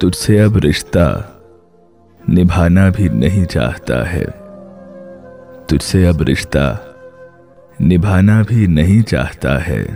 تجھ 0.00 0.16
سے 0.16 0.42
اب 0.42 0.56
رشتہ 0.56 1.22
نبھانا 2.28 2.88
بھی 2.88 3.08
نہیں 3.08 3.44
چاہتا 3.44 4.12
ہے۔ 4.12 4.24
تجھ 5.66 5.84
سے 5.84 6.08
اب 6.08 6.22
رشتہ 6.22 6.76
نبھانا 7.80 8.42
بھی 8.48 8.66
نہیں 8.66 9.02
چاہتا 9.02 9.66
ہے۔ 9.66 9.86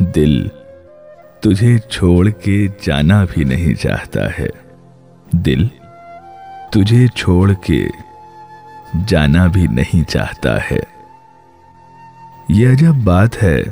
دل 0.00 0.48
تجھے 1.40 1.78
چھوڑ 1.78 2.28
کے 2.28 2.66
جانا 2.82 3.24
بھی 3.30 3.44
نہیں 3.44 3.74
چاہتا 3.74 4.28
ہے۔ 4.38 4.46
دل 5.32 5.66
تجھے 6.72 7.06
چھوڑ 7.06 7.52
کے 7.52 7.86
جانا 9.06 9.46
بھی 9.46 9.66
نہیں 9.66 10.10
چاہتا 10.10 10.58
ہے۔ 10.70 10.80
یہ 12.48 12.68
عجب 12.68 12.94
بات 13.04 13.42
ہے۔ 13.42 13.62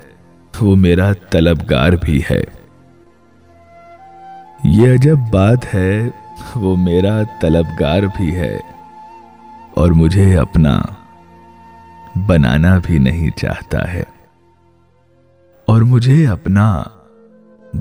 وہ 0.61 0.77
میرا 0.77 1.13
طلبگار 1.31 1.93
بھی 1.93 2.23
ہے۔ 2.31 2.64
یہ 4.65 4.95
عجب 4.95 5.17
بات 5.31 5.75
ہے، 5.75 6.09
وہ 6.57 6.77
میرا 6.77 7.23
طلبگار 7.41 8.03
بھی 8.17 8.37
ہے 8.37 8.59
اور 9.75 9.91
مجھے 9.91 10.39
اپنا 10.39 10.81
بنانا 12.27 12.79
بھی 12.85 12.99
نہیں 12.99 13.31
چاہتا 13.39 13.93
ہے 13.93 14.03
اور 15.67 15.83
مجھے 15.83 16.27
اپنا 16.27 16.83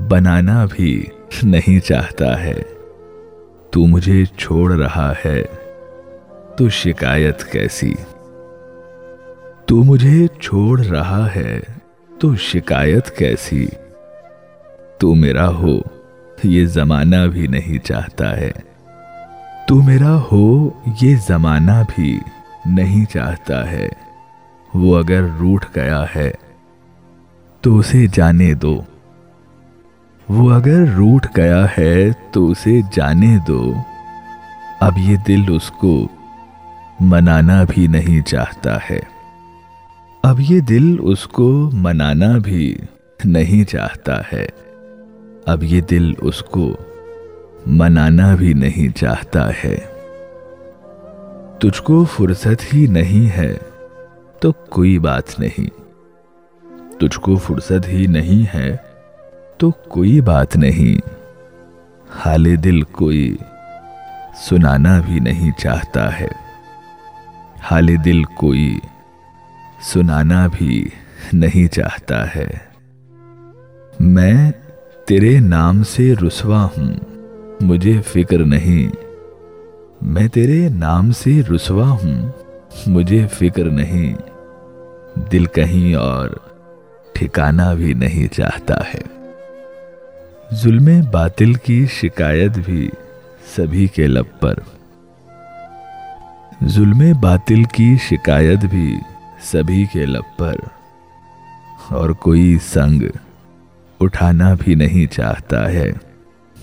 بنانا 0.08 0.66
بھی 0.70 1.04
نہیں 1.42 1.80
چاہتا 1.80 2.42
ہے۔ 2.42 2.62
تو 3.70 3.86
مجھے 3.86 4.24
چھوڑ 4.24 4.72
رہا 4.72 5.12
ہے، 5.24 5.42
تو 6.56 6.68
شکایت 6.68 7.44
کیسی؟ 7.44 7.94
تو 9.66 9.76
مجھے 9.76 10.26
چھوڑ 10.26 10.84
رہا 10.84 11.28
ہے، 11.36 11.60
تو 12.20 12.36
شکایت 12.36 13.10
کیسی؟ 13.10 13.66
تو 14.98 15.14
میرا 15.14 15.48
ہو۔ 15.48 15.93
یہ 16.44 16.66
زمانہ 16.66 17.26
بھی 17.32 17.46
نہیں 17.46 17.78
چاہتا 17.78 18.36
ہے۔ 18.36 18.50
تو 19.68 19.82
میرا 19.82 20.20
ہو، 20.32 20.70
یہ 21.02 21.16
زمانہ 21.28 21.82
بھی 21.96 22.18
نہیں 22.66 23.04
چاہتا 23.04 23.70
ہے۔ 23.70 23.88
وہ 24.74 24.98
اگر 24.98 25.22
روٹ 25.40 25.64
گیا 25.76 26.04
ہے، 26.16 26.30
تو 27.60 27.78
اسے 27.78 28.06
جانے 28.12 28.54
دو۔ 28.54 28.82
وہ 30.28 30.52
اگر 30.52 30.84
روٹ 30.96 31.26
گیا 31.36 31.66
ہے، 31.78 32.10
تو 32.30 32.50
اسے 32.50 32.80
جانے 32.92 33.38
دو۔ 33.48 33.74
اب 34.80 34.98
یہ 34.98 35.16
دل 35.28 35.42
اس 35.48 35.70
کو 35.70 36.08
منانا 37.00 37.64
بھی 37.68 37.86
نہیں 37.86 38.26
چاہتا 38.26 38.76
ہے۔ 38.90 39.00
اب 40.22 40.40
یہ 40.40 40.60
دل 40.60 40.96
اس 41.00 41.24
کو 41.26 41.70
منانا 41.72 42.38
بھی 42.38 42.78
نہیں 43.24 43.70
چاہتا 43.70 44.20
ہے۔ 44.32 44.63
اب 45.46 45.64
یہ 45.64 45.80
دل 45.80 46.12
اس 46.18 46.42
کو 46.42 46.76
منانا 47.66 48.34
بھی 48.34 48.52
نہیں 48.52 48.96
چاہتا 48.96 49.50
ہے۔ 49.64 49.76
تجھ 51.58 51.82
کو 51.82 52.04
فرصت 52.04 52.74
ہی 52.74 52.86
نہیں 52.86 53.36
ہے 53.36 53.56
تو 54.40 54.52
کوئی 54.52 54.98
بات 54.98 55.40
نہیں۔ 55.40 55.70
تجھ 57.00 57.20
کو 57.20 57.36
فرصت 57.36 57.88
ہی 57.88 58.06
نہیں 58.06 58.56
ہے 58.56 58.76
تو 59.56 59.70
کوئی 59.70 60.20
بات 60.20 60.56
نہیں۔ 60.56 61.08
حال 62.16 62.64
دل 62.64 62.82
کوئی 62.82 63.36
سنانا 64.36 65.00
بھی 65.06 65.20
نہیں 65.20 65.50
چاہتا 65.58 66.20
ہے۔ 66.20 66.28
حال 67.62 68.04
دل 68.04 68.24
کوئی 68.24 68.78
سنانا 69.82 70.46
بھی 70.52 70.88
نہیں 71.32 71.74
چاہتا 71.74 72.34
ہے۔ 72.34 72.50
میں 74.00 74.52
تیرے 75.06 75.40
نام 75.40 75.84
سے 75.84 76.14
رسوا 76.26 76.64
ہوں، 76.64 76.94
مجھے 77.60 78.00
فکر 78.06 78.38
نہیں۔ 78.38 78.96
میں 80.02 80.28
تیرے 80.28 80.68
نام 80.68 81.12
سے 81.12 81.40
رسوا 81.54 81.90
ہوں، 81.90 82.32
مجھے 82.86 83.26
فکر 83.32 83.64
نہیں۔ 83.64 84.14
دل 85.32 85.44
کہیں 85.44 85.94
اور 85.94 86.28
ٹھکانا 87.12 87.74
بھی 87.74 87.94
نہیں 87.94 88.34
چاہتا 88.34 88.74
ہے۔ 88.74 89.00
ظلم 90.54 90.88
باطل 91.12 91.54
کی 91.54 91.86
شکایت 91.86 92.58
بھی 92.64 92.90
سبھی 93.56 93.86
کے 93.86 94.06
لب 94.06 94.40
پر۔ 94.40 94.54
ظلم 96.68 97.02
باطل 97.20 97.64
کی 97.64 97.96
شکایت 98.10 98.58
بھی 98.58 98.96
سبھی 99.42 99.84
کے 99.92 100.06
لب 100.06 100.38
پر۔ 100.38 100.54
اور 101.88 102.10
کوئی 102.10 102.58
سنگ 102.72 103.02
اٹھانا 104.00 104.54
بھی 104.58 104.74
نہیں 104.74 105.12
چاہتا 105.12 105.70
ہے 105.70 105.90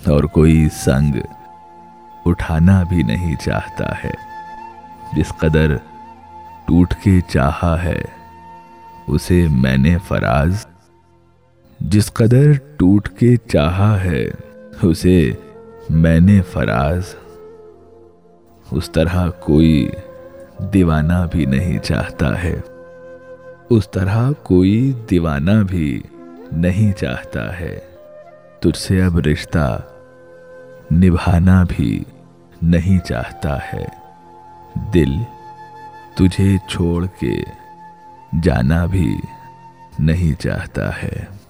اور 0.08 0.24
کوئی 0.24 0.68
سنگ 0.74 1.16
اٹھانا 2.25 2.84
بھی 2.84 3.03
نہیں 3.03 3.36
چاہتا 3.36 4.03
ہے۔ 4.03 4.12
جس 5.14 5.34
قدر 5.38 5.75
ٹوٹ 6.66 6.94
کے 7.03 7.20
چاہا 7.28 7.84
ہے، 7.84 8.02
اسے 9.08 9.47
میں 9.52 9.78
نے 9.78 9.97
فراز۔ 10.08 10.66
جس 11.80 12.14
قدر 12.14 12.52
ٹوٹ 12.78 13.09
کے 13.09 13.36
چاہا 13.36 14.03
ہے، 14.03 14.25
اسے 14.81 15.31
میں 15.90 16.20
نے 16.20 16.41
فراز۔ 16.41 17.02
اس 18.72 18.91
طرح 18.91 19.30
کوئی 19.30 19.90
دیوانہ 20.74 21.28
بھی 21.31 21.46
نہیں 21.46 21.80
چاہتا 21.80 22.44
ہے۔ 22.44 22.62
اس 23.70 23.91
طرح 23.91 24.31
کوئی 24.44 24.94
دیوانہ 25.12 25.64
بھی 25.68 26.02
نہیں 26.52 26.92
چاہتا 26.92 27.60
ہے۔ 27.60 27.80
تجھ 28.60 28.78
سے 28.78 29.04
اب 29.04 29.18
رشتہ 29.18 29.82
نبھانا 30.92 31.64
بھی 31.70 32.04
نہیں 32.62 33.06
چاہتا 33.06 33.58
ہے۔ 33.74 33.86
دل 34.94 35.10
تجھے 36.16 36.58
چھوڑ 36.68 37.06
کے 37.20 37.44
جانا 38.44 38.86
بھی 38.86 39.18
نہیں 40.00 40.42
چاہتا 40.42 41.04
ہے۔ 41.04 41.41